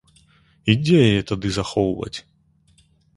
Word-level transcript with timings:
І 0.71 0.75
дзе 0.85 0.95
яе 1.09 1.19
тады 1.31 1.47
захоўваць? 1.57 2.17